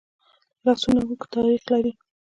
[0.65, 1.91] لاسونه اوږد تاریخ لري